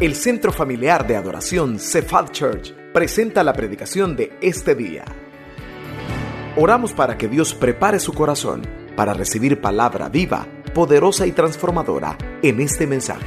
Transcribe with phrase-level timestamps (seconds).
[0.00, 5.04] El Centro Familiar de Adoración Cephal Church presenta la predicación de este día.
[6.56, 8.62] Oramos para que Dios prepare su corazón
[8.94, 13.26] para recibir palabra viva, poderosa y transformadora en este mensaje.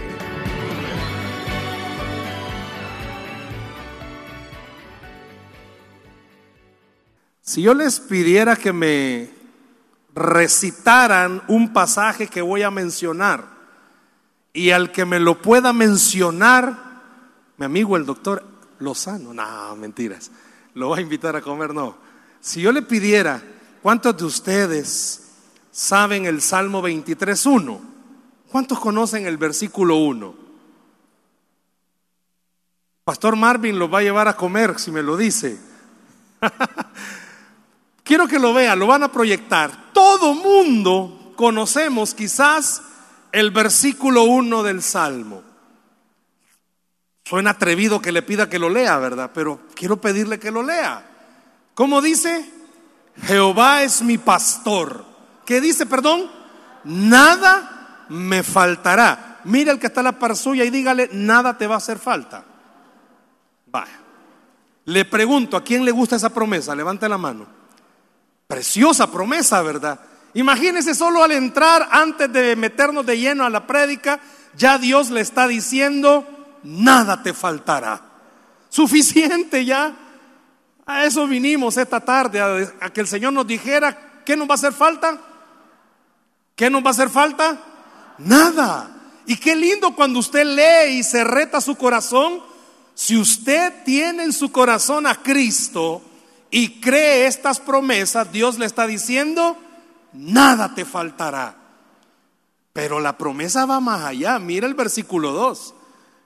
[7.42, 9.30] Si yo les pidiera que me
[10.16, 13.61] recitaran un pasaje que voy a mencionar
[14.54, 17.02] y al que me lo pueda mencionar,
[17.58, 18.46] mi amigo el doctor
[18.80, 20.32] Lozano, no, mentiras,
[20.74, 21.96] lo va a invitar a comer, no.
[22.40, 23.42] Si yo le pidiera,
[23.82, 25.30] ¿cuántos de ustedes
[25.72, 27.80] saben el Salmo 23.1?
[28.52, 30.36] ¿Cuántos conocen el versículo 1?
[33.04, 35.60] Pastor Marvin lo va a llevar a comer si me lo dice.
[38.04, 39.92] Quiero que lo vean, lo van a proyectar.
[39.94, 42.82] Todo mundo conocemos quizás
[43.32, 45.44] el versículo 1 del Salmo.
[47.24, 49.32] Suena atrevido que le pida que lo lea, ¿verdad?
[49.34, 51.06] Pero quiero pedirle que lo lea.
[51.74, 52.50] ¿Cómo dice?
[53.24, 55.06] Jehová es mi pastor.
[55.46, 56.30] ¿Qué dice, perdón?
[56.84, 59.40] Nada me faltará.
[59.46, 62.00] Mira el que está a la par suya y dígale, nada te va a hacer
[62.00, 62.44] falta.
[63.68, 64.00] Vaya.
[64.86, 66.76] Le pregunto, ¿a quién le gusta esa promesa?
[66.76, 67.46] Levante la mano.
[68.48, 70.00] Preciosa promesa, ¿verdad?
[70.34, 74.20] Imagínese solo al entrar, antes de meternos de lleno a la prédica,
[74.56, 76.26] ya Dios le está diciendo,
[76.64, 78.02] nada te faltará.
[78.70, 79.94] Suficiente ya.
[80.86, 84.56] A eso vinimos esta tarde, a, que el Señor nos dijera, ¿qué nos va a
[84.56, 85.20] hacer falta?
[86.56, 87.60] ¿Qué nos va a hacer falta?
[88.18, 88.90] Nada.
[89.26, 92.42] Y qué lindo cuando usted lee y se reta su corazón.
[92.94, 96.02] Si usted tiene en su corazón a Cristo
[96.50, 99.58] y cree estas promesas, Dios le está diciendo,
[100.14, 101.56] nada te faltará.
[102.74, 104.40] Pero la promesa va más allá.
[104.40, 105.76] Mira el versículo 2.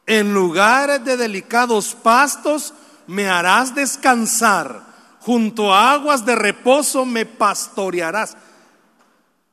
[0.08, 2.74] En lugares de delicados pastos
[3.08, 4.94] me harás descansar.
[5.22, 8.38] Junto a aguas de reposo me pastorearás.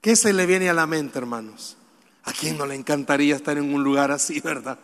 [0.02, 1.76] ¿Qué se le viene a la mente, hermanos?
[2.24, 4.78] ¿A quién no le encantaría estar en un lugar así, verdad?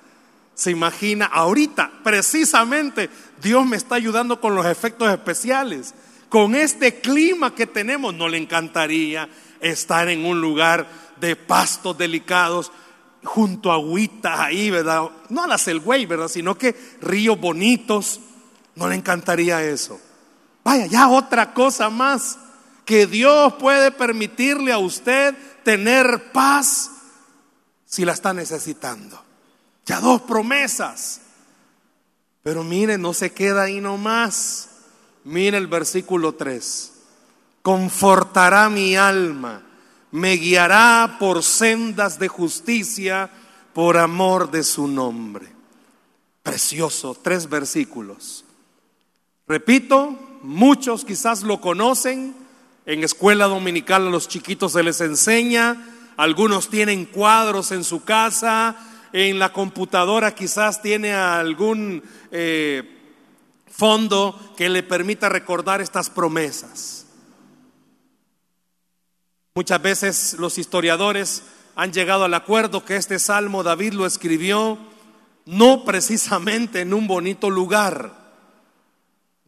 [0.55, 3.11] Se imagina, ahorita, precisamente,
[3.41, 5.95] Dios me está ayudando con los efectos especiales
[6.29, 9.29] con este clima que tenemos, ¿no le encantaría
[9.61, 10.87] estar en un lugar
[11.21, 12.71] de pastos delicados,
[13.25, 15.09] junto a agüitas ahí, ¿verdad?
[15.29, 16.29] No a la güey, ¿verdad?
[16.29, 18.21] Sino que ríos bonitos.
[18.75, 20.01] ¿No le encantaría eso?
[20.63, 22.39] Vaya, ya otra cosa más,
[22.85, 25.35] que Dios puede permitirle a usted
[25.65, 26.91] tener paz
[27.85, 29.21] si la está necesitando.
[29.85, 31.23] Ya dos promesas.
[32.43, 34.68] Pero mire, no se queda ahí nomás.
[35.29, 36.93] Mira el versículo 3.
[37.61, 39.61] Confortará mi alma,
[40.11, 43.29] me guiará por sendas de justicia
[43.75, 45.47] por amor de su nombre.
[46.43, 48.47] Precioso, tres versículos.
[49.47, 52.35] Repito, muchos quizás lo conocen.
[52.87, 55.77] En escuela dominical a los chiquitos se les enseña.
[56.17, 58.77] Algunos tienen cuadros en su casa.
[59.13, 62.03] En la computadora quizás tiene algún...
[62.33, 62.95] Eh,
[63.71, 67.07] fondo que le permita recordar estas promesas.
[69.55, 71.43] Muchas veces los historiadores
[71.75, 74.79] han llegado al acuerdo que este salmo David lo escribió
[75.47, 78.13] no precisamente en un bonito lugar.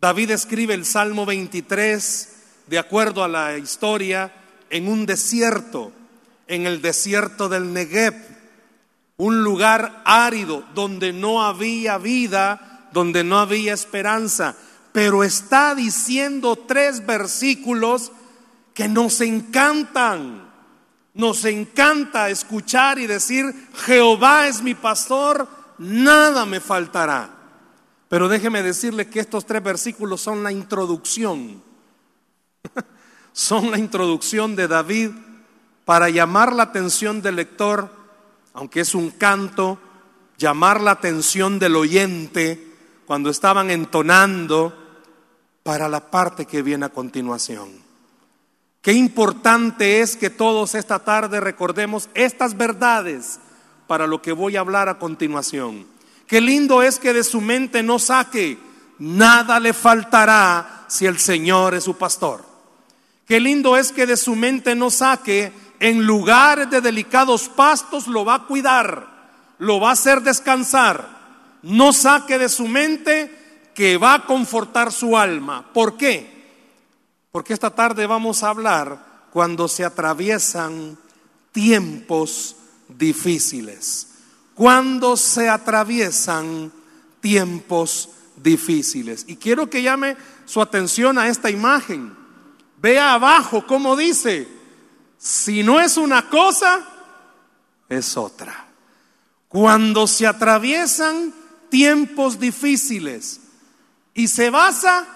[0.00, 2.36] David escribe el Salmo 23,
[2.68, 4.32] de acuerdo a la historia,
[4.70, 5.92] en un desierto,
[6.46, 8.14] en el desierto del Negev,
[9.18, 14.56] un lugar árido donde no había vida donde no había esperanza,
[14.92, 18.12] pero está diciendo tres versículos
[18.74, 20.48] que nos encantan.
[21.14, 27.30] Nos encanta escuchar y decir, Jehová es mi pastor, nada me faltará.
[28.08, 31.62] Pero déjeme decirle que estos tres versículos son la introducción.
[33.32, 35.10] son la introducción de David
[35.84, 37.90] para llamar la atención del lector,
[38.52, 39.78] aunque es un canto,
[40.38, 42.69] llamar la atención del oyente
[43.10, 44.72] cuando estaban entonando
[45.64, 47.68] para la parte que viene a continuación.
[48.80, 53.40] Qué importante es que todos esta tarde recordemos estas verdades
[53.88, 55.88] para lo que voy a hablar a continuación.
[56.28, 58.56] Qué lindo es que de su mente no saque,
[59.00, 62.44] nada le faltará si el Señor es su pastor.
[63.26, 68.24] Qué lindo es que de su mente no saque, en lugares de delicados pastos lo
[68.24, 69.08] va a cuidar,
[69.58, 71.19] lo va a hacer descansar
[71.62, 75.72] no saque de su mente que va a confortar su alma.
[75.72, 76.40] ¿Por qué?
[77.32, 80.98] Porque esta tarde vamos a hablar cuando se atraviesan
[81.52, 82.56] tiempos
[82.88, 84.08] difíciles,
[84.54, 86.72] cuando se atraviesan
[87.20, 89.24] tiempos difíciles.
[89.28, 90.16] Y quiero que llame
[90.46, 92.16] su atención a esta imagen.
[92.78, 94.48] Vea abajo cómo dice,
[95.18, 96.80] si no es una cosa,
[97.88, 98.66] es otra.
[99.48, 101.34] Cuando se atraviesan
[101.70, 103.40] tiempos difíciles
[104.14, 105.06] y se basa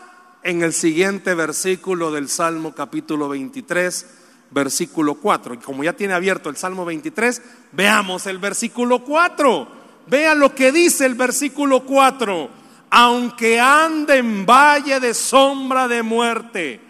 [0.42, 4.06] en el siguiente versículo del Salmo capítulo 23,
[4.50, 5.54] versículo 4.
[5.54, 7.42] Y como ya tiene abierto el Salmo 23,
[7.72, 9.68] veamos el versículo 4.
[10.06, 12.50] Vea lo que dice el versículo 4.
[12.90, 16.80] Aunque ande en valle de sombra de muerte,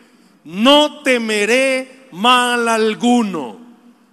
[0.45, 3.59] no temeré mal alguno,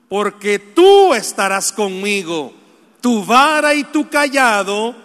[0.08, 2.54] porque tú estarás conmigo.
[3.02, 4.96] Tu vara y tu callado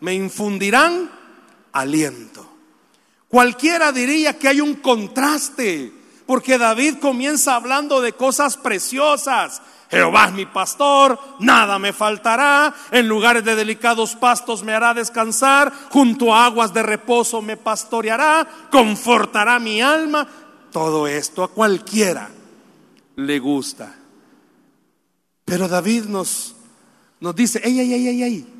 [0.00, 1.10] me infundirán
[1.72, 2.46] aliento.
[3.28, 5.92] Cualquiera diría que hay un contraste
[6.26, 9.62] porque David comienza hablando de cosas preciosas.
[9.90, 15.72] Jehová es mi pastor, nada me faltará, en lugares de delicados pastos me hará descansar,
[15.90, 20.28] junto a aguas de reposo me pastoreará, confortará mi alma.
[20.70, 22.30] Todo esto a cualquiera
[23.16, 23.92] le gusta.
[25.44, 26.54] Pero David nos,
[27.18, 28.59] nos dice, ey, ey, ey, ey, ey.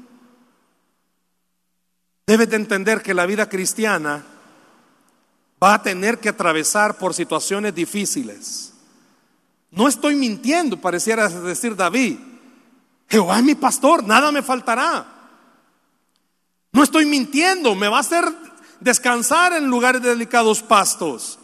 [2.30, 4.24] Debes de entender que la vida cristiana
[5.60, 8.72] va a tener que atravesar por situaciones difíciles.
[9.72, 12.20] No estoy mintiendo, pareciera decir David.
[13.08, 15.04] Jehová es mi pastor, nada me faltará.
[16.70, 18.24] No estoy mintiendo, me va a hacer
[18.78, 21.36] descansar en lugares de delicados pastos.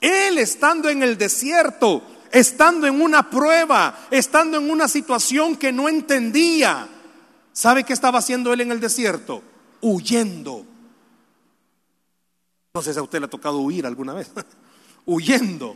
[0.00, 2.02] Él estando en el desierto,
[2.32, 6.88] estando en una prueba, estando en una situación que no entendía.
[7.52, 9.42] ¿Sabe qué estaba haciendo él en el desierto?
[9.80, 10.66] Huyendo
[12.72, 14.30] no sé si a usted le ha tocado huir alguna vez.
[15.06, 15.74] huyendo.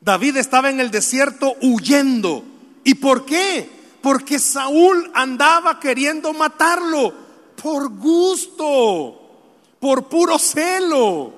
[0.00, 2.44] David estaba en el desierto huyendo.
[2.84, 3.68] ¿Y por qué?
[4.02, 7.14] Porque Saúl andaba queriendo matarlo
[7.60, 9.18] por gusto,
[9.80, 11.32] por puro celo.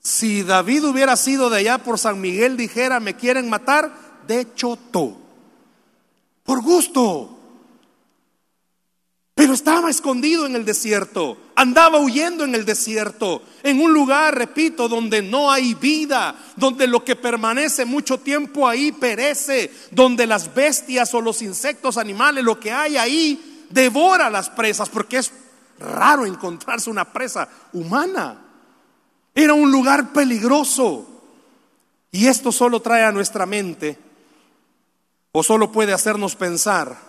[0.00, 5.16] Si David hubiera sido de allá por San Miguel, dijera, me quieren matar, de choto,
[6.44, 7.37] por gusto.
[9.38, 14.88] Pero estaba escondido en el desierto, andaba huyendo en el desierto, en un lugar, repito,
[14.88, 21.14] donde no hay vida, donde lo que permanece mucho tiempo ahí perece, donde las bestias
[21.14, 25.30] o los insectos, animales, lo que hay ahí, devora las presas, porque es
[25.78, 28.42] raro encontrarse una presa humana.
[29.36, 31.06] Era un lugar peligroso.
[32.10, 33.96] Y esto solo trae a nuestra mente,
[35.30, 37.07] o solo puede hacernos pensar,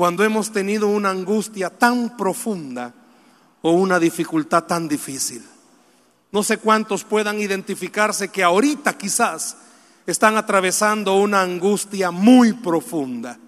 [0.00, 2.94] cuando hemos tenido una angustia tan profunda
[3.60, 5.44] o una dificultad tan difícil.
[6.32, 9.58] No sé cuántos puedan identificarse que ahorita quizás
[10.06, 13.38] están atravesando una angustia muy profunda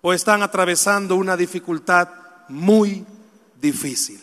[0.00, 2.08] o están atravesando una dificultad
[2.48, 3.04] muy
[3.60, 4.22] difícil,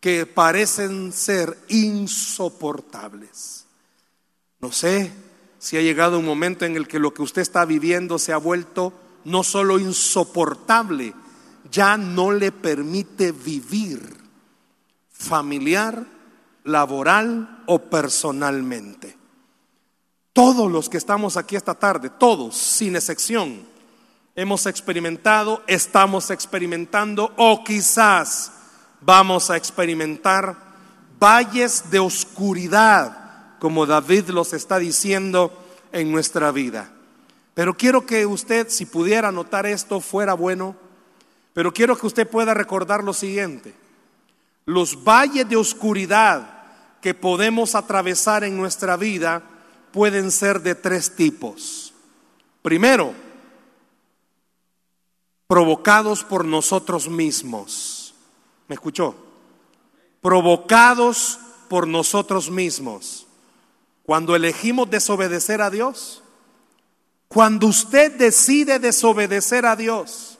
[0.00, 3.66] que parecen ser insoportables.
[4.58, 5.12] No sé
[5.60, 8.36] si ha llegado un momento en el que lo que usted está viviendo se ha
[8.36, 8.92] vuelto
[9.24, 11.14] no solo insoportable,
[11.70, 14.22] ya no le permite vivir
[15.10, 16.04] familiar,
[16.64, 19.16] laboral o personalmente.
[20.32, 23.66] Todos los que estamos aquí esta tarde, todos, sin excepción,
[24.34, 28.52] hemos experimentado, estamos experimentando o quizás
[29.00, 30.56] vamos a experimentar
[31.18, 35.52] valles de oscuridad, como David los está diciendo
[35.92, 36.90] en nuestra vida.
[37.54, 40.76] Pero quiero que usted, si pudiera notar esto, fuera bueno,
[41.52, 43.74] pero quiero que usted pueda recordar lo siguiente.
[44.64, 46.62] Los valles de oscuridad
[47.00, 49.42] que podemos atravesar en nuestra vida
[49.90, 51.92] pueden ser de tres tipos.
[52.62, 53.12] Primero,
[55.46, 58.14] provocados por nosotros mismos.
[58.68, 59.14] ¿Me escuchó?
[60.22, 63.26] Provocados por nosotros mismos.
[64.04, 66.21] Cuando elegimos desobedecer a Dios,
[67.32, 70.38] cuando usted decide desobedecer a Dios,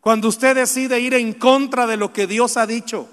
[0.00, 3.08] cuando usted decide ir en contra de lo que Dios ha dicho,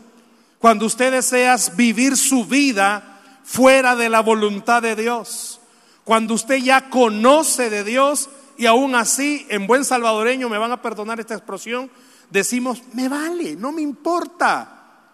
[0.60, 5.60] cuando usted desea vivir su vida fuera de la voluntad de Dios,
[6.03, 10.84] cuando usted ya conoce de Dios y aún así, en buen salvadoreño, me van a
[10.84, 11.89] perdonar esta expresión,
[12.29, 15.08] decimos, me vale, no me importa.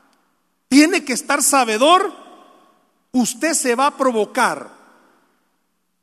[0.68, 2.14] Tiene que estar sabedor,
[3.14, 4.77] usted se va a provocar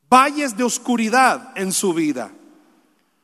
[0.09, 2.31] valles de oscuridad en su vida.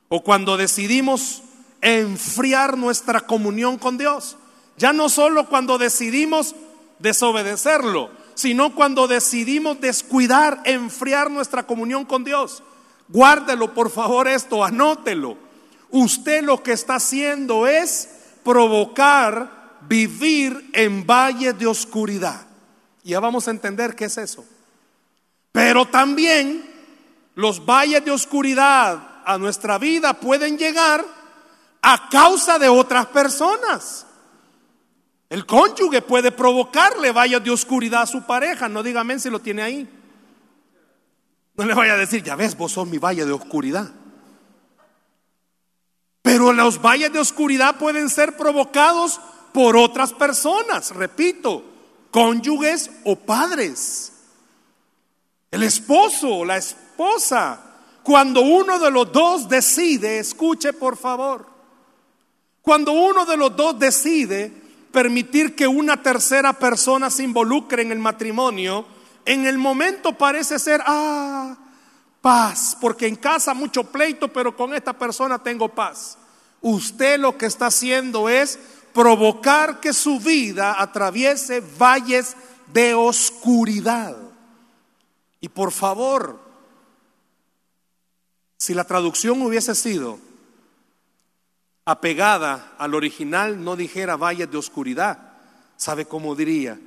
[0.09, 1.43] O cuando decidimos
[1.81, 4.37] enfriar nuestra comunión con Dios.
[4.77, 6.55] Ya no solo cuando decidimos
[6.99, 12.63] desobedecerlo, sino cuando decidimos descuidar, enfriar nuestra comunión con Dios.
[13.09, 15.37] Guárdelo, por favor, esto, anótelo.
[15.91, 18.09] Usted lo que está haciendo es
[18.45, 22.47] provocar vivir en valles de oscuridad.
[23.03, 24.45] Ya vamos a entender qué es eso.
[25.53, 26.70] Pero también
[27.35, 31.05] los valles de oscuridad a nuestra vida pueden llegar
[31.83, 34.07] a causa de otras personas.
[35.29, 38.69] El cónyuge puede provocarle valles de oscuridad a su pareja.
[38.69, 39.89] No dígame si lo tiene ahí.
[41.55, 43.91] No le vaya a decir, ya ves, vos sos mi valle de oscuridad.
[46.23, 49.21] Pero los valles de oscuridad pueden ser provocados
[49.53, 51.65] por otras personas, repito,
[52.11, 54.13] cónyuges o padres.
[55.51, 56.80] El esposo o la esposa,
[58.03, 61.47] cuando uno de los dos decide, escuche por favor,
[62.63, 64.53] cuando uno de los dos decide
[64.93, 68.85] permitir que una tercera persona se involucre en el matrimonio,
[69.25, 71.57] en el momento parece ser, ah,
[72.21, 76.19] paz, porque en casa mucho pleito, pero con esta persona tengo paz.
[76.61, 78.59] Usted lo que está haciendo es
[78.93, 82.37] provocar que su vida atraviese valles
[82.73, 84.17] de oscuridad.
[85.41, 86.40] Y por favor,
[88.61, 90.19] si la traducción hubiese sido
[91.87, 95.33] apegada al original, no dijera valles de oscuridad.
[95.79, 96.79] ¿Sabe cómo diría?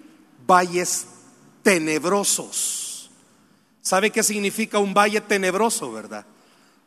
[0.46, 1.08] Valles
[1.64, 3.10] tenebrosos.
[3.82, 6.28] ¿Sabe qué significa un valle tenebroso, verdad?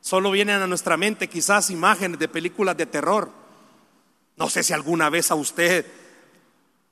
[0.00, 3.32] Solo vienen a nuestra mente quizás imágenes de películas de terror.
[4.36, 5.84] No sé si alguna vez a usted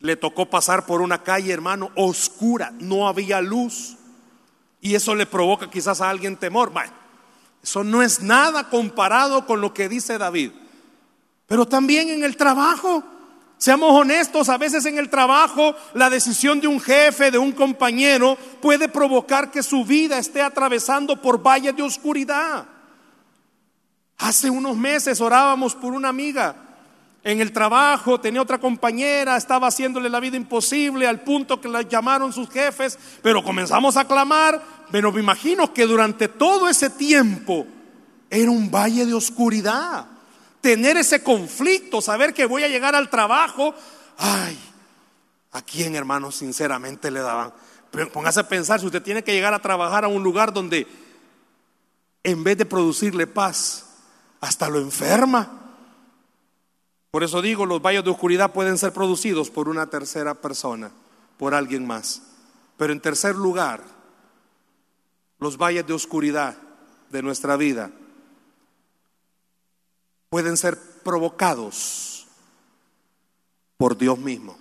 [0.00, 3.98] le tocó pasar por una calle, hermano, oscura, no había luz.
[4.80, 6.70] Y eso le provoca quizás a alguien temor.
[6.70, 7.03] Bueno,
[7.64, 10.50] eso no es nada comparado con lo que dice David.
[11.46, 13.02] Pero también en el trabajo,
[13.56, 18.36] seamos honestos, a veces en el trabajo la decisión de un jefe, de un compañero,
[18.60, 22.66] puede provocar que su vida esté atravesando por valles de oscuridad.
[24.18, 26.63] Hace unos meses orábamos por una amiga
[27.24, 31.80] en el trabajo, tenía otra compañera, estaba haciéndole la vida imposible al punto que la
[31.80, 34.62] llamaron sus jefes, pero comenzamos a clamar,
[34.92, 37.66] pero me imagino que durante todo ese tiempo
[38.28, 40.06] era un valle de oscuridad.
[40.60, 43.74] Tener ese conflicto, saber que voy a llegar al trabajo,
[44.18, 44.58] ay,
[45.52, 47.54] ¿a quién hermano sinceramente le daban?
[48.12, 50.86] Póngase a pensar, si usted tiene que llegar a trabajar a un lugar donde
[52.22, 53.86] en vez de producirle paz,
[54.42, 55.63] hasta lo enferma.
[57.14, 60.90] Por eso digo, los valles de oscuridad pueden ser producidos por una tercera persona,
[61.38, 62.22] por alguien más.
[62.76, 63.84] Pero en tercer lugar,
[65.38, 66.56] los valles de oscuridad
[67.10, 67.92] de nuestra vida
[70.28, 72.26] pueden ser provocados
[73.76, 74.58] por Dios mismo.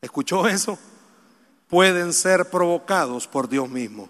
[0.00, 0.78] ¿Escuchó eso?
[1.68, 4.08] Pueden ser provocados por Dios mismo.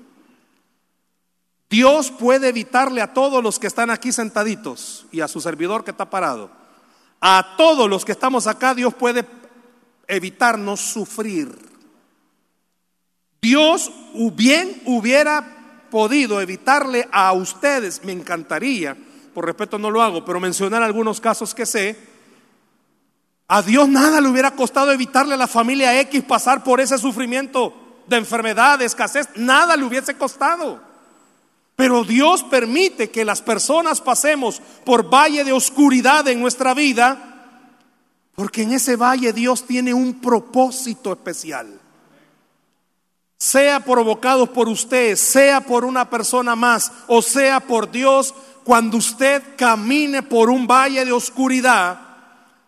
[1.68, 5.90] Dios puede evitarle a todos los que están aquí sentaditos y a su servidor que
[5.90, 6.61] está parado.
[7.24, 9.24] A todos los que estamos acá, Dios puede
[10.08, 11.56] evitarnos sufrir.
[13.40, 13.92] Dios
[14.34, 18.96] bien hubiera podido evitarle a ustedes, me encantaría,
[19.32, 21.96] por respeto no lo hago, pero mencionar algunos casos que sé.
[23.46, 28.02] A Dios nada le hubiera costado evitarle a la familia X pasar por ese sufrimiento
[28.08, 30.91] de enfermedad, de escasez, nada le hubiese costado.
[31.76, 37.32] Pero Dios permite que las personas pasemos por valle de oscuridad en nuestra vida,
[38.34, 41.80] porque en ese valle Dios tiene un propósito especial.
[43.38, 49.42] Sea provocado por usted, sea por una persona más, o sea por Dios, cuando usted
[49.56, 52.00] camine por un valle de oscuridad,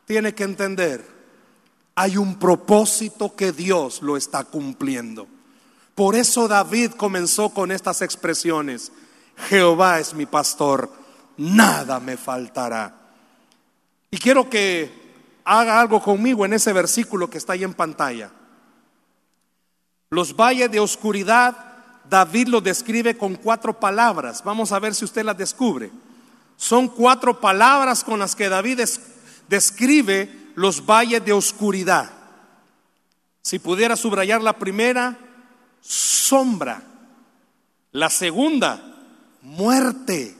[0.06, 1.06] tiene que entender,
[1.94, 5.28] hay un propósito que Dios lo está cumpliendo.
[5.94, 8.90] Por eso David comenzó con estas expresiones.
[9.48, 10.90] Jehová es mi pastor,
[11.36, 12.94] nada me faltará.
[14.10, 14.90] Y quiero que
[15.44, 18.30] haga algo conmigo en ese versículo que está ahí en pantalla.
[20.10, 21.56] Los valles de oscuridad,
[22.08, 24.42] David lo describe con cuatro palabras.
[24.44, 25.90] Vamos a ver si usted las descubre.
[26.56, 28.80] Son cuatro palabras con las que David
[29.48, 32.10] describe los valles de oscuridad.
[33.42, 35.18] Si pudiera subrayar la primera,
[35.84, 36.82] sombra.
[37.92, 38.80] La segunda,
[39.42, 40.36] muerte.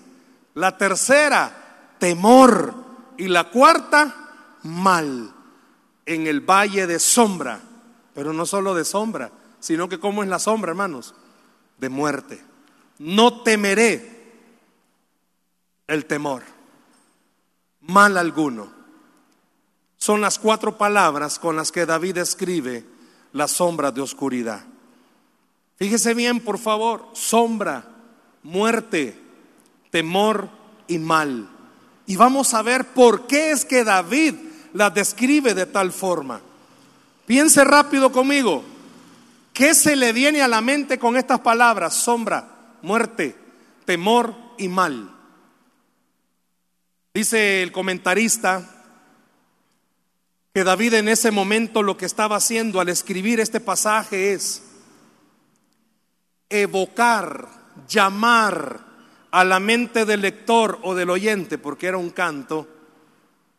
[0.55, 2.75] La tercera, temor.
[3.17, 5.33] Y la cuarta, mal.
[6.07, 7.61] En el valle de sombra.
[8.15, 11.15] Pero no solo de sombra, sino que como es la sombra, hermanos,
[11.79, 12.43] de muerte.
[12.99, 14.15] No temeré
[15.87, 16.43] el temor.
[17.81, 18.73] Mal alguno.
[19.97, 22.85] Son las cuatro palabras con las que David escribe
[23.33, 24.65] la sombra de oscuridad.
[25.77, 27.85] Fíjese bien, por favor, sombra,
[28.43, 29.19] muerte,
[29.91, 30.49] temor
[30.87, 31.49] y mal.
[32.07, 34.35] Y vamos a ver por qué es que David
[34.73, 36.41] las describe de tal forma.
[37.27, 38.63] Piense rápido conmigo.
[39.53, 41.95] ¿Qué se le viene a la mente con estas palabras?
[41.95, 42.49] Sombra,
[42.83, 43.37] muerte,
[43.85, 45.11] temor y mal.
[47.15, 48.69] Dice el comentarista
[50.53, 54.63] que David en ese momento lo que estaba haciendo al escribir este pasaje es
[56.63, 57.49] evocar,
[57.89, 58.81] llamar
[59.31, 62.69] a la mente del lector o del oyente, porque era un canto,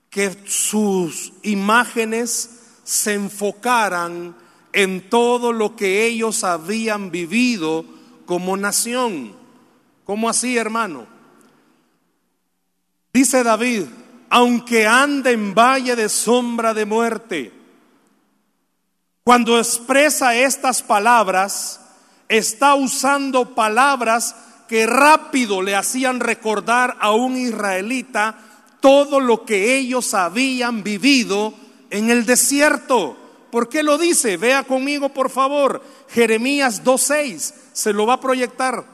[0.09, 4.35] que sus imágenes se enfocaran
[4.71, 7.85] en todo lo que ellos habían vivido
[8.25, 9.35] como nación.
[10.05, 11.07] ¿Cómo así, hermano?
[13.11, 13.83] Dice David,
[14.29, 17.53] aunque ande en valle de sombra de muerte,
[19.23, 21.81] cuando expresa estas palabras,
[22.29, 24.35] está usando palabras
[24.67, 28.37] que rápido le hacían recordar a un israelita
[28.79, 31.53] todo lo que ellos habían vivido
[31.89, 33.17] en el desierto.
[33.51, 34.37] ¿Por qué lo dice?
[34.37, 35.83] Vea conmigo, por favor.
[36.09, 38.85] Jeremías 2.6 se lo va a proyectar.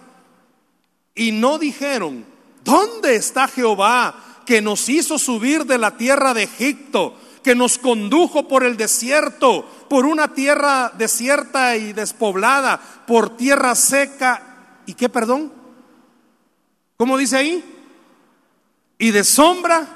[1.16, 2.26] Y no dijeron,
[2.64, 8.48] ¿dónde está Jehová que nos hizo subir de la tierra de Egipto, que nos condujo
[8.48, 14.80] por el desierto, por una tierra desierta y despoblada, por tierra seca?
[14.86, 15.52] ¿Y qué, perdón?
[16.98, 17.64] ¿Cómo dice ahí?
[18.98, 19.88] Y de sombra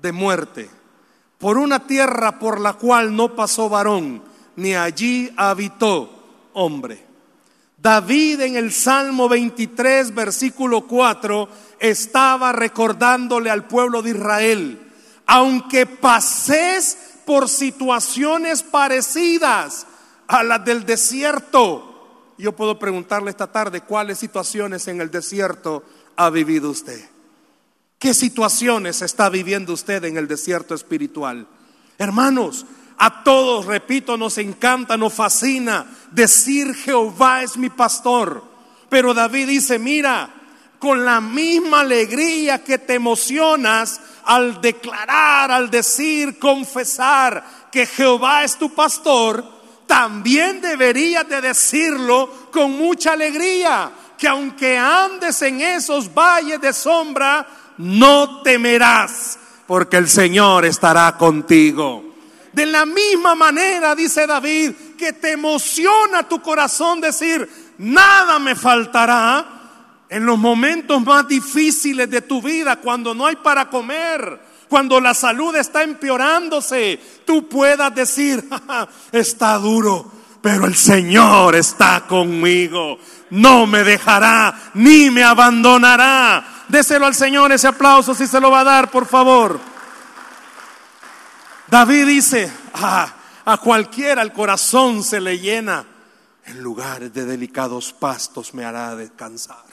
[0.00, 0.78] de muerte
[1.38, 4.22] por una tierra por la cual no pasó varón,
[4.56, 7.06] ni allí habitó hombre.
[7.76, 14.87] David en el Salmo 23, versículo 4, estaba recordándole al pueblo de Israel,
[15.28, 19.86] aunque pases por situaciones parecidas
[20.26, 25.84] a las del desierto, yo puedo preguntarle esta tarde cuáles situaciones en el desierto
[26.16, 27.04] ha vivido usted.
[27.98, 31.46] ¿Qué situaciones está viviendo usted en el desierto espiritual?
[31.98, 32.64] Hermanos,
[32.96, 38.42] a todos, repito, nos encanta, nos fascina decir Jehová es mi pastor.
[38.88, 40.38] Pero David dice, mira,
[40.78, 48.58] con la misma alegría que te emocionas al declarar, al decir, confesar que Jehová es
[48.58, 49.42] tu pastor,
[49.86, 57.46] también deberías de decirlo con mucha alegría, que aunque andes en esos valles de sombra,
[57.78, 62.04] no temerás, porque el Señor estará contigo.
[62.52, 69.57] De la misma manera, dice David, que te emociona tu corazón decir, nada me faltará
[70.08, 75.14] en los momentos más difíciles de tu vida, cuando no hay para comer, cuando la
[75.14, 78.48] salud está empeorándose, tú puedas decir,
[79.12, 82.98] está duro, pero el Señor está conmigo,
[83.30, 86.64] no me dejará ni me abandonará.
[86.68, 89.58] Déselo al Señor ese aplauso si se lo va a dar, por favor.
[91.66, 95.84] David dice, ah, a cualquiera el corazón se le llena.
[96.46, 99.67] En lugares de delicados pastos me hará descansar.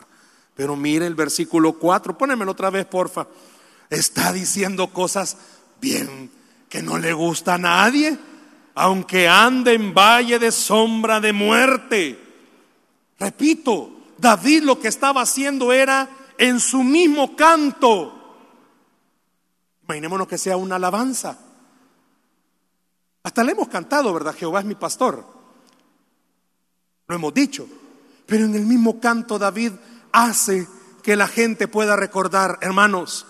[0.55, 3.27] Pero mire el versículo 4, pónemelo otra vez, porfa.
[3.89, 5.37] Está diciendo cosas
[5.81, 6.31] bien
[6.69, 8.17] que no le gusta a nadie,
[8.73, 12.19] aunque ande en valle de sombra de muerte.
[13.19, 18.11] Repito, David lo que estaba haciendo era en su mismo canto.
[19.83, 21.37] Imaginémonos que sea una alabanza.
[23.23, 24.35] Hasta le hemos cantado, ¿verdad?
[24.35, 25.25] Jehová es mi pastor.
[27.07, 27.67] Lo hemos dicho.
[28.25, 29.73] Pero en el mismo canto David
[30.15, 30.67] hace
[31.03, 33.25] que la gente pueda recordar, hermanos,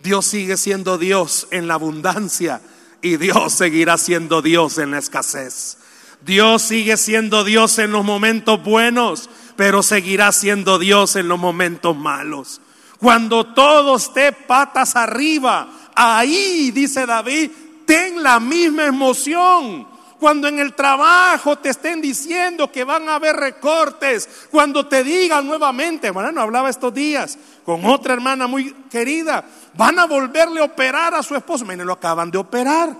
[0.00, 2.60] Dios sigue siendo Dios en la abundancia
[3.02, 5.78] y Dios seguirá siendo Dios en la escasez.
[6.24, 11.96] Dios sigue siendo Dios en los momentos buenos pero seguirá siendo Dios en los momentos
[11.96, 12.60] malos.
[12.98, 17.50] Cuando todo esté patas arriba, ahí, dice David,
[17.86, 19.86] ten la misma emoción.
[20.24, 25.46] Cuando en el trabajo te estén diciendo que van a haber recortes, cuando te digan
[25.46, 31.14] nuevamente, bueno, hablaba estos días con otra hermana muy querida, van a volverle a operar
[31.14, 31.66] a su esposo.
[31.66, 32.96] Miren, lo acaban de operar.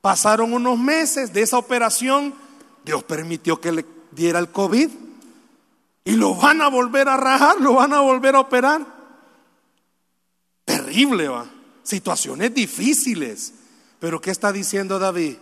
[0.00, 2.32] Pasaron unos meses de esa operación,
[2.82, 4.88] Dios permitió que le diera el COVID.
[6.06, 8.86] Y lo van a volver a rajar, lo van a volver a operar.
[10.64, 11.44] Terrible, va.
[11.82, 13.52] Situaciones difíciles.
[14.00, 15.36] Pero ¿qué está diciendo David?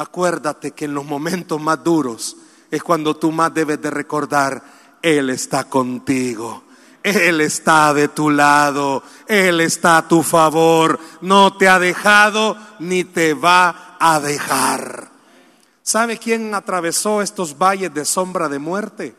[0.00, 2.34] Acuérdate que en los momentos más duros
[2.70, 4.62] es cuando tú más debes de recordar,
[5.02, 6.62] Él está contigo.
[7.02, 13.04] Él está de tu lado, Él está a tu favor, no te ha dejado ni
[13.04, 15.10] te va a dejar.
[15.82, 19.14] ¿Sabe quién atravesó estos valles de sombra de muerte?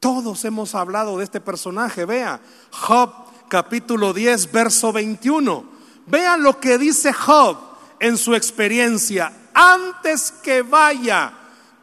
[0.00, 2.06] Todos hemos hablado de este personaje.
[2.06, 3.12] Vea, Job
[3.50, 5.66] capítulo 10, verso 21.
[6.06, 7.58] Vean lo que dice Job
[8.00, 11.32] en su experiencia antes que vaya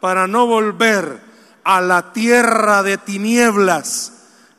[0.00, 1.20] para no volver
[1.64, 4.12] a la tierra de tinieblas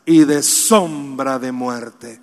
[0.06, 2.22] y de sombra de muerte.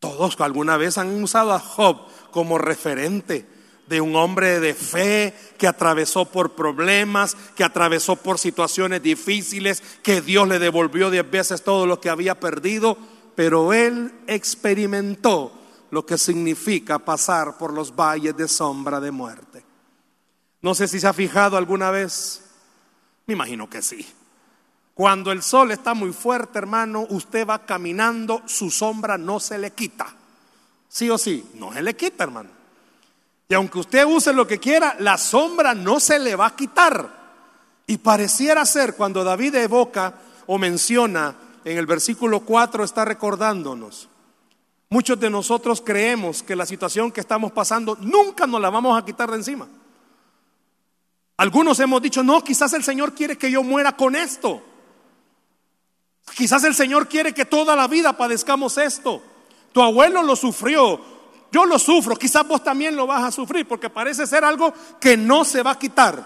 [0.00, 3.46] Todos alguna vez han usado a Job como referente
[3.86, 10.20] de un hombre de fe que atravesó por problemas, que atravesó por situaciones difíciles, que
[10.20, 12.96] Dios le devolvió diez veces todo lo que había perdido,
[13.34, 15.52] pero él experimentó
[15.94, 19.64] lo que significa pasar por los valles de sombra de muerte.
[20.60, 22.42] No sé si se ha fijado alguna vez,
[23.26, 24.04] me imagino que sí.
[24.92, 29.70] Cuando el sol está muy fuerte, hermano, usted va caminando, su sombra no se le
[29.70, 30.12] quita.
[30.88, 32.50] Sí o sí, no se le quita, hermano.
[33.48, 37.08] Y aunque usted use lo que quiera, la sombra no se le va a quitar.
[37.86, 40.14] Y pareciera ser cuando David evoca
[40.46, 44.08] o menciona en el versículo 4 está recordándonos.
[44.94, 49.04] Muchos de nosotros creemos que la situación que estamos pasando nunca nos la vamos a
[49.04, 49.66] quitar de encima.
[51.36, 54.62] Algunos hemos dicho, no, quizás el Señor quiere que yo muera con esto.
[56.36, 59.20] Quizás el Señor quiere que toda la vida padezcamos esto.
[59.72, 61.00] Tu abuelo lo sufrió,
[61.50, 65.16] yo lo sufro, quizás vos también lo vas a sufrir porque parece ser algo que
[65.16, 66.24] no se va a quitar.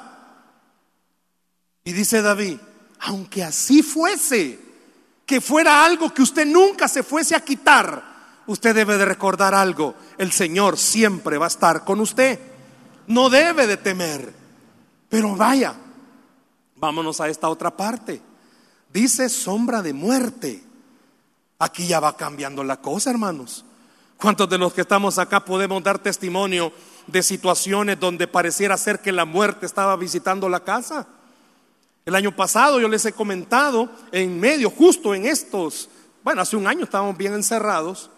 [1.85, 2.59] Y dice David,
[3.00, 4.61] aunque así fuese,
[5.24, 8.08] que fuera algo que usted nunca se fuese a quitar,
[8.48, 12.40] usted debe de recordar algo, el Señor siempre va a estar con usted.
[13.06, 14.34] No debe de temer.
[15.08, 15.74] Pero vaya,
[16.76, 18.20] vámonos a esta otra parte.
[18.92, 20.62] Dice sombra de muerte.
[21.58, 23.64] Aquí ya va cambiando la cosa, hermanos.
[24.16, 26.72] ¿Cuántos de los que estamos acá podemos dar testimonio
[27.06, 31.06] de situaciones donde pareciera ser que la muerte estaba visitando la casa?
[32.04, 35.88] El año pasado yo les he comentado, en medio, justo en estos,
[36.24, 38.11] bueno, hace un año estábamos bien encerrados.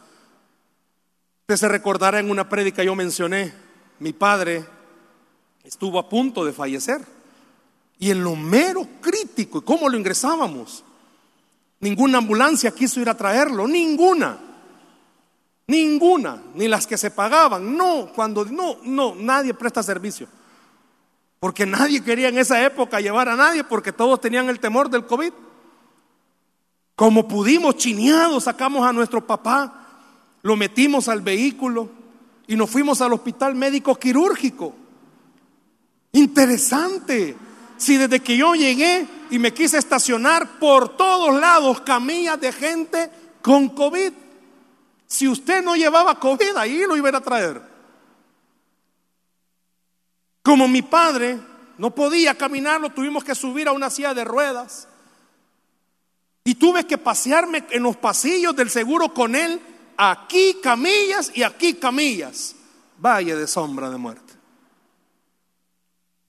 [1.50, 3.52] Usted se recordará en una prédica yo mencioné,
[3.98, 4.64] mi padre
[5.64, 7.04] estuvo a punto de fallecer.
[7.98, 10.84] Y en lo mero crítico, ¿y cómo lo ingresábamos?
[11.80, 14.38] Ninguna ambulancia quiso ir a traerlo, ninguna.
[15.66, 17.76] Ninguna, ni las que se pagaban.
[17.76, 20.28] No, cuando no, no, nadie presta servicio.
[21.40, 25.04] Porque nadie quería en esa época llevar a nadie porque todos tenían el temor del
[25.04, 25.32] COVID.
[26.94, 29.79] Como pudimos, chineados, sacamos a nuestro papá,
[30.42, 31.90] lo metimos al vehículo
[32.46, 34.74] y nos fuimos al hospital médico quirúrgico.
[36.12, 37.36] Interesante.
[37.76, 43.10] Si desde que yo llegué y me quise estacionar por todos lados camillas de gente
[43.42, 44.12] con COVID.
[45.06, 47.62] Si usted no llevaba COVID, ahí lo iba a traer.
[50.42, 51.38] Como mi padre
[51.78, 54.88] no podía caminar, lo tuvimos que subir a una silla de ruedas.
[56.44, 59.60] Y tuve que pasearme en los pasillos del seguro con él,
[60.00, 62.56] aquí camillas y aquí camillas.
[62.98, 64.34] Valle de sombra de muerte.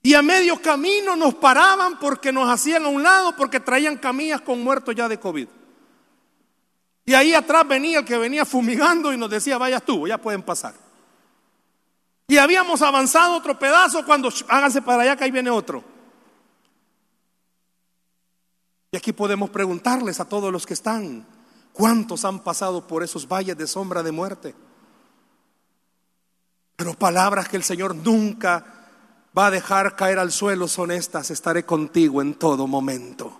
[0.02, 4.40] Y a medio camino nos paraban porque nos hacían a un lado, porque traían camillas
[4.40, 5.48] con muertos ya de COVID.
[7.04, 10.42] Y ahí atrás venía el que venía fumigando y nos decía, vayas tú, ya pueden
[10.42, 10.74] pasar.
[12.28, 15.84] Y habíamos avanzado otro pedazo cuando háganse para allá que ahí viene otro.
[18.90, 21.26] Y aquí podemos preguntarles a todos los que están,
[21.72, 24.54] ¿cuántos han pasado por esos valles de sombra de muerte?
[26.76, 28.64] Pero palabras que el Señor nunca
[29.36, 33.38] va a dejar caer al suelo son estas, estaré contigo en todo momento.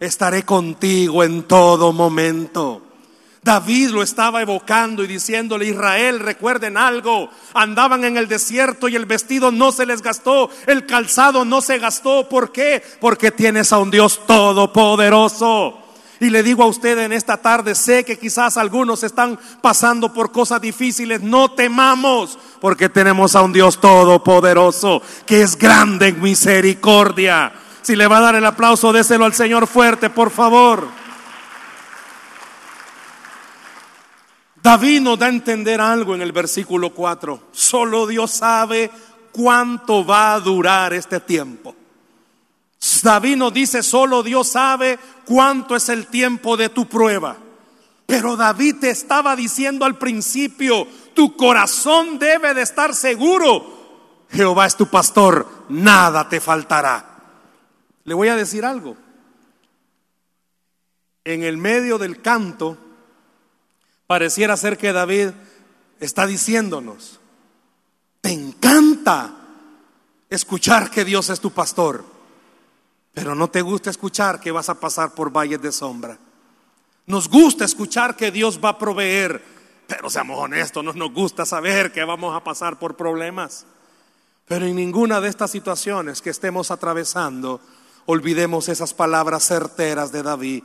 [0.00, 2.82] Estaré contigo en todo momento.
[3.42, 9.06] David lo estaba evocando y diciéndole, Israel, recuerden algo, andaban en el desierto y el
[9.06, 12.28] vestido no se les gastó, el calzado no se gastó.
[12.28, 12.82] ¿Por qué?
[13.00, 15.77] Porque tienes a un Dios todopoderoso.
[16.20, 20.32] Y le digo a usted en esta tarde, sé que quizás algunos están pasando por
[20.32, 27.52] cosas difíciles, no temamos, porque tenemos a un Dios todopoderoso, que es grande en misericordia.
[27.82, 30.88] Si le va a dar el aplauso, déselo al Señor fuerte, por favor.
[34.60, 37.48] David nos da a entender algo en el versículo 4.
[37.52, 38.90] Solo Dios sabe
[39.30, 41.77] cuánto va a durar este tiempo.
[43.02, 47.36] David nos dice, solo Dios sabe cuánto es el tiempo de tu prueba.
[48.06, 54.26] Pero David te estaba diciendo al principio, tu corazón debe de estar seguro.
[54.30, 57.04] Jehová es tu pastor, nada te faltará.
[58.04, 58.96] Le voy a decir algo.
[61.24, 62.78] En el medio del canto,
[64.06, 65.30] pareciera ser que David
[66.00, 67.20] está diciéndonos,
[68.20, 69.34] te encanta
[70.30, 72.17] escuchar que Dios es tu pastor,
[73.18, 76.16] pero no te gusta escuchar que vas a pasar por valles de sombra.
[77.06, 79.42] Nos gusta escuchar que Dios va a proveer,
[79.88, 83.66] pero seamos honestos, no nos gusta saber que vamos a pasar por problemas.
[84.46, 87.60] Pero en ninguna de estas situaciones que estemos atravesando,
[88.06, 90.62] olvidemos esas palabras certeras de David.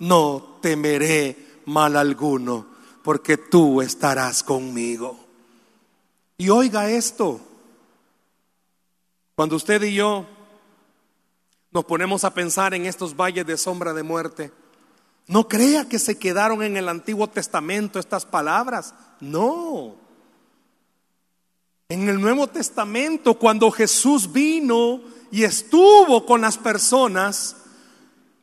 [0.00, 2.66] No temeré mal alguno,
[3.04, 5.20] porque tú estarás conmigo.
[6.36, 7.40] Y oiga esto,
[9.36, 10.26] cuando usted y yo
[11.72, 14.52] nos ponemos a pensar en estos valles de sombra de muerte,
[15.26, 19.96] no crea que se quedaron en el Antiguo Testamento estas palabras, no.
[21.88, 27.56] En el Nuevo Testamento, cuando Jesús vino y estuvo con las personas,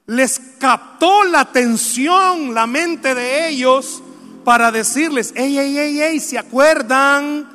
[0.06, 4.02] les captó la atención, la mente de ellos,
[4.44, 7.50] para decirles, ey, ey, ey, ey, ¿se acuerdan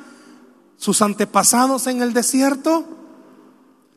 [0.77, 3.04] sus antepasados en el desierto?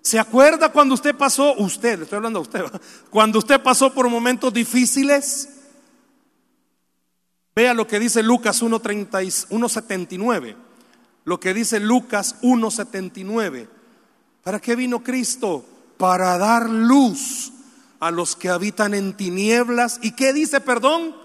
[0.03, 2.65] ¿Se acuerda cuando usted pasó, usted, estoy hablando a usted,
[3.11, 5.49] cuando usted pasó por momentos difíciles?
[7.55, 10.57] Vea lo que dice Lucas 1.79,
[11.25, 13.69] lo que dice Lucas 1.79.
[14.45, 15.65] ¿Para qué vino Cristo?
[15.97, 17.53] Para dar luz
[18.01, 19.99] a los que habitan en tinieblas.
[20.03, 21.17] ¿Y qué dice, perdón?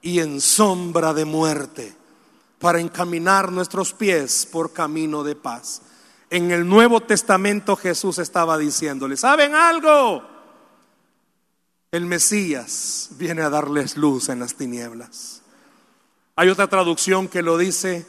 [0.00, 1.94] Y en sombra de muerte,
[2.58, 5.82] para encaminar nuestros pies por camino de paz.
[6.30, 10.22] En el Nuevo Testamento Jesús estaba diciéndole, ¿saben algo?
[11.90, 15.40] El Mesías viene a darles luz en las tinieblas.
[16.36, 18.06] Hay otra traducción que lo dice,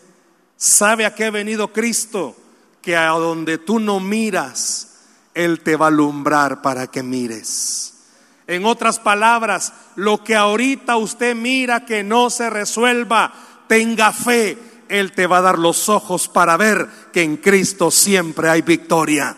[0.58, 2.36] ¿sabe a qué ha venido Cristo?
[2.82, 4.98] Que a donde tú no miras,
[5.34, 7.94] Él te va a alumbrar para que mires.
[8.48, 13.34] En otras palabras, lo que ahorita usted mira que no se resuelva,
[13.68, 14.58] tenga fe,
[14.90, 19.38] Él te va a dar los ojos para ver que en Cristo siempre hay victoria.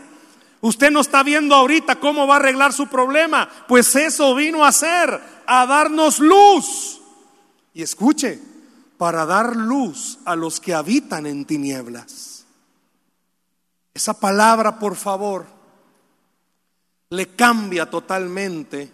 [0.62, 4.70] Usted no está viendo ahorita cómo va a arreglar su problema, pues eso vino a
[4.70, 7.02] hacer, a darnos luz.
[7.74, 8.40] Y escuche,
[8.98, 12.46] para dar luz a los que habitan en tinieblas.
[13.96, 15.48] Esa palabra, por favor,
[17.10, 18.92] le cambia totalmente.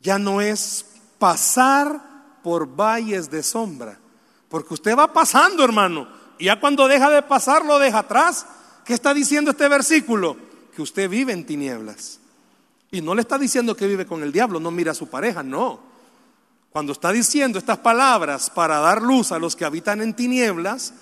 [0.00, 0.84] Ya no es
[1.18, 3.98] pasar por valles de sombra,
[4.54, 6.06] porque usted va pasando, hermano,
[6.38, 8.46] y ya cuando deja de pasar, lo deja atrás.
[8.84, 10.36] ¿Qué está diciendo este versículo?
[10.76, 12.20] Que usted vive en tinieblas.
[12.92, 15.42] Y no le está diciendo que vive con el diablo, no mira a su pareja,
[15.42, 15.80] no.
[16.70, 20.94] Cuando está diciendo estas palabras para dar luz a los que habitan en tinieblas,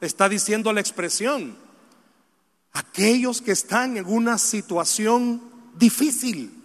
[0.00, 1.56] está diciendo la expresión,
[2.74, 5.42] aquellos que están en una situación
[5.74, 6.62] difícil.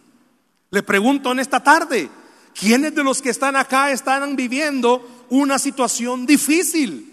[0.69, 2.07] Le pregunto en esta tarde,
[2.53, 7.11] ¿quiénes de los que están acá están viviendo una situación difícil?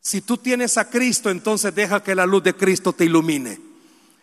[0.00, 3.60] Si tú tienes a Cristo, entonces deja que la luz de Cristo te ilumine.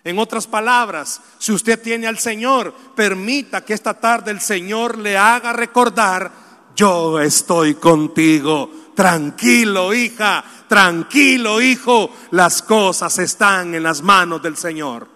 [0.04, 5.18] En otras palabras, si usted tiene al Señor, permita que esta tarde el Señor le
[5.18, 6.32] haga recordar,
[6.76, 8.72] yo estoy contigo.
[8.96, 15.08] Tranquilo, hija, tranquilo, hijo, las cosas están en las manos del Señor,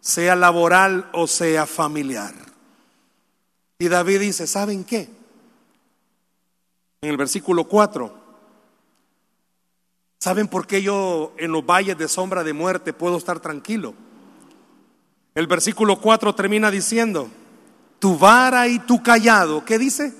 [0.00, 2.34] sea laboral o sea familiar.
[3.78, 5.15] Y David dice, ¿saben qué?
[7.00, 8.26] En el versículo 4,
[10.26, 13.94] ¿Saben por qué yo en los valles de sombra de muerte puedo estar tranquilo?
[15.36, 17.28] El versículo 4 termina diciendo,
[18.00, 20.14] tu vara y tu callado, ¿qué dice?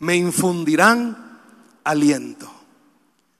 [0.00, 1.40] Me infundirán
[1.82, 2.50] aliento.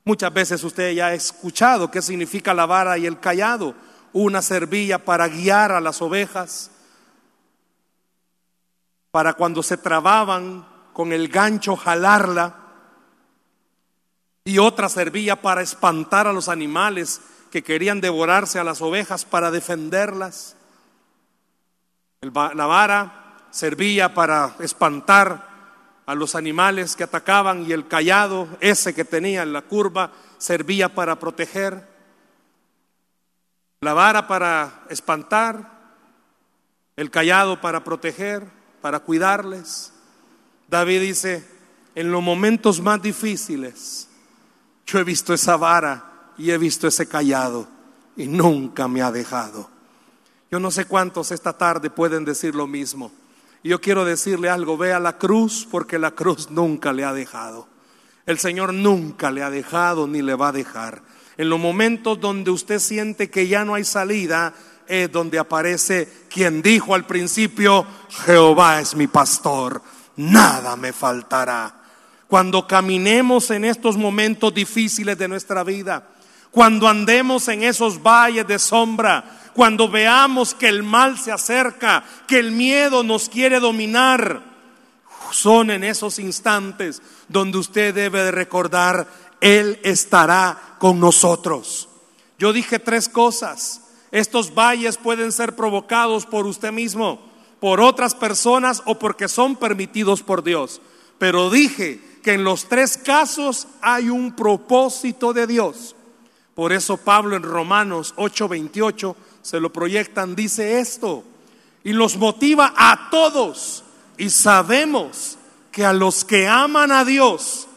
[0.05, 3.75] Muchas veces usted ya ha escuchado qué significa la vara y el callado.
[4.15, 6.71] Una servilla para guiar a las ovejas,
[9.11, 12.57] para cuando se trababan con el gancho jalarla
[14.45, 19.51] y otra servía para espantar a los animales que querían devorarse a las ovejas para
[19.51, 20.57] defenderlas.
[22.23, 25.53] La vara servía para espantar
[26.07, 30.95] a los animales que atacaban y el callado, ese que tenía en la curva, servía
[30.95, 31.89] para proteger.
[33.81, 35.71] La vara para espantar,
[36.97, 38.47] el callado para proteger,
[38.81, 39.93] para cuidarles.
[40.73, 41.45] David dice,
[41.95, 44.09] en los momentos más difíciles,
[44.87, 47.69] yo he visto esa vara y he visto ese callado
[48.17, 49.69] y nunca me ha dejado.
[50.51, 53.13] Yo no sé cuántos esta tarde pueden decir lo mismo.
[53.63, 57.69] Yo quiero decirle algo, vea la cruz porque la cruz nunca le ha dejado.
[58.25, 61.03] El Señor nunca le ha dejado ni le va a dejar.
[61.37, 64.55] En los momentos donde usted siente que ya no hay salida,
[64.87, 67.85] es donde aparece quien dijo al principio,
[68.25, 69.83] Jehová es mi pastor,
[70.17, 71.83] nada me faltará
[72.33, 76.09] cuando caminemos en estos momentos difíciles de nuestra vida,
[76.51, 79.23] cuando andemos en esos valles de sombra,
[79.53, 84.43] cuando veamos que el mal se acerca, que el miedo nos quiere dominar,
[85.31, 89.07] son en esos instantes donde usted debe de recordar,
[89.43, 91.91] Él estará con nosotros.
[92.39, 93.83] Yo dije tres cosas.
[94.11, 97.31] Estos valles pueden ser provocados por usted mismo,
[97.63, 100.81] por otras personas o porque son permitidos por Dios.
[101.19, 105.95] Pero dije que en los tres casos hay un propósito de Dios.
[106.57, 111.23] Por eso Pablo en Romanos 8:28 se lo proyectan, dice esto,
[111.85, 113.85] y los motiva a todos.
[114.19, 115.39] Y sabemos
[115.71, 117.69] que a los que aman a Dios,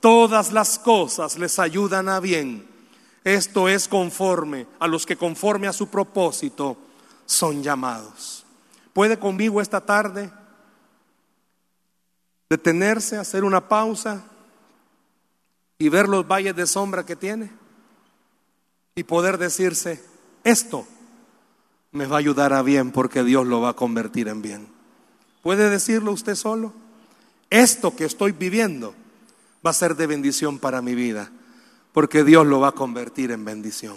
[0.00, 2.66] todas las cosas les ayudan a bien.
[3.24, 6.78] Esto es conforme a los que conforme a su propósito
[7.26, 8.43] son llamados.
[8.94, 10.32] ¿Puede conmigo esta tarde
[12.48, 14.24] detenerse, hacer una pausa
[15.76, 17.50] y ver los valles de sombra que tiene?
[18.94, 20.02] Y poder decirse,
[20.44, 20.86] esto
[21.90, 24.68] me va a ayudar a bien porque Dios lo va a convertir en bien.
[25.42, 26.72] ¿Puede decirlo usted solo?
[27.50, 28.94] Esto que estoy viviendo
[29.66, 31.30] va a ser de bendición para mi vida
[31.94, 33.96] porque Dios lo va a convertir en bendición.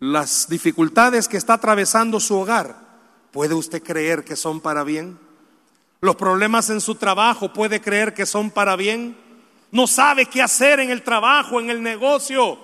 [0.00, 2.87] Las dificultades que está atravesando su hogar,
[3.32, 5.18] ¿puede usted creer que son para bien?
[6.00, 9.16] Los problemas en su trabajo, ¿puede creer que son para bien?
[9.70, 12.58] No sabe qué hacer en el trabajo, en el negocio.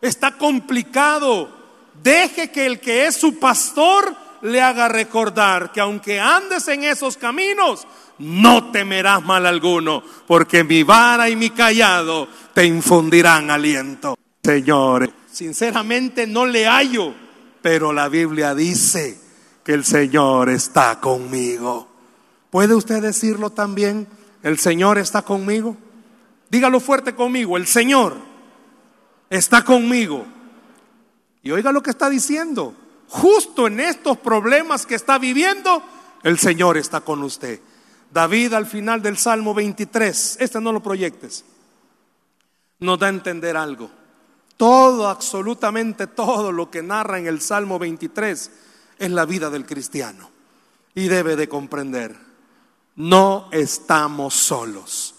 [0.00, 1.62] Está complicado
[2.00, 7.16] Deje que el que es su pastor le haga recordar que aunque andes en esos
[7.16, 7.86] caminos,
[8.18, 14.16] no temerás mal alguno, porque mi vara y mi callado te infundirán aliento.
[14.42, 17.14] Señor, sinceramente no le hallo,
[17.60, 19.20] pero la Biblia dice
[19.64, 21.88] que el Señor está conmigo.
[22.50, 24.06] ¿Puede usted decirlo también?
[24.42, 25.76] ¿El Señor está conmigo?
[26.50, 28.16] Dígalo fuerte conmigo, el Señor
[29.30, 30.26] está conmigo.
[31.42, 32.74] Y oiga lo que está diciendo.
[33.08, 35.82] Justo en estos problemas que está viviendo,
[36.22, 37.60] el Señor está con usted.
[38.12, 41.44] David al final del Salmo 23, este no lo proyectes,
[42.78, 43.90] nos da a entender algo.
[44.56, 48.50] Todo, absolutamente todo lo que narra en el Salmo 23
[49.04, 50.30] es la vida del cristiano.
[50.94, 52.16] Y debe de comprender,
[52.96, 55.14] no estamos solos.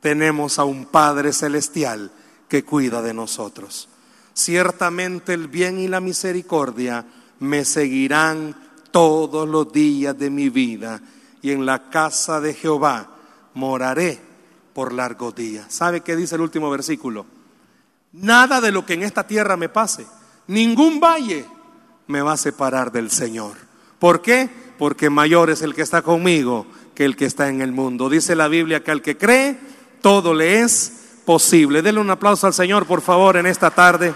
[0.00, 2.10] Tenemos a un Padre Celestial
[2.48, 3.88] que cuida de nosotros
[4.36, 7.06] ciertamente el bien y la misericordia
[7.40, 8.54] me seguirán
[8.90, 11.00] todos los días de mi vida
[11.40, 13.08] y en la casa de Jehová
[13.54, 14.20] moraré
[14.74, 15.72] por largos días.
[15.72, 17.24] ¿Sabe qué dice el último versículo?
[18.12, 20.06] Nada de lo que en esta tierra me pase,
[20.48, 21.46] ningún valle
[22.06, 23.56] me va a separar del Señor.
[23.98, 24.48] ¿Por qué?
[24.78, 28.08] Porque mayor es el que está conmigo que el que está en el mundo.
[28.08, 29.58] Dice la Biblia que al que cree,
[30.00, 31.82] todo le es posible.
[31.82, 34.14] Denle un aplauso al Señor, por favor, en esta tarde.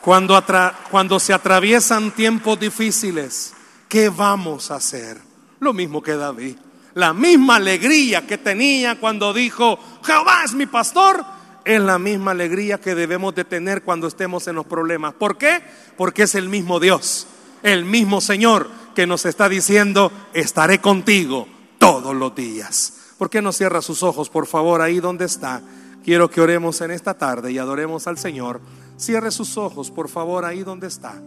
[0.00, 0.42] Cuando,
[0.90, 3.54] cuando se atraviesan tiempos difíciles,
[3.88, 5.18] ¿qué vamos a hacer?
[5.60, 6.56] Lo mismo que David.
[6.94, 11.24] La misma alegría que tenía cuando dijo, Jehová es mi pastor,
[11.70, 15.14] es la misma alegría que debemos de tener cuando estemos en los problemas.
[15.14, 15.62] ¿Por qué?
[15.96, 17.26] Porque es el mismo Dios,
[17.62, 21.46] el mismo Señor que nos está diciendo, estaré contigo
[21.78, 23.14] todos los días.
[23.18, 25.62] ¿Por qué no cierra sus ojos, por favor, ahí donde está?
[26.04, 28.60] Quiero que oremos en esta tarde y adoremos al Señor.
[28.96, 31.22] Cierre sus ojos, por favor, ahí donde está.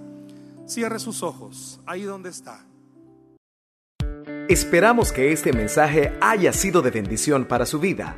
[0.67, 2.65] Cierre sus ojos, ahí donde está.
[4.49, 8.17] Esperamos que este mensaje haya sido de bendición para su vida.